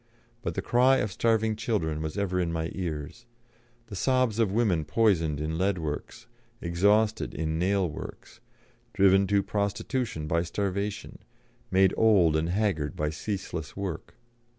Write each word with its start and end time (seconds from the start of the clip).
But 0.41 0.55
the 0.55 0.63
cry 0.63 0.97
of 0.97 1.11
starving 1.11 1.55
children 1.55 2.01
was 2.01 2.17
ever 2.17 2.39
in 2.39 2.51
my 2.51 2.71
ears; 2.73 3.27
the 3.85 3.95
sobs 3.95 4.39
of 4.39 4.51
women 4.51 4.83
poisoned 4.83 5.39
in 5.39 5.59
lead 5.59 5.77
works, 5.77 6.25
exhausted 6.59 7.35
in 7.35 7.59
nail 7.59 7.87
works, 7.87 8.39
driven 8.93 9.27
to 9.27 9.43
prostitution 9.43 10.25
by 10.25 10.41
starvation, 10.41 11.19
made 11.69 11.93
old 11.97 12.35
and 12.35 12.49
haggard 12.49 12.95
by 12.95 13.11
ceaseless 13.11 13.77
work. 13.77 14.15